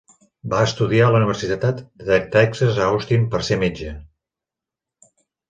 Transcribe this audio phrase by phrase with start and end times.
[0.51, 3.93] Va estudiar a la Universitat de Texas a Austin per ser metge.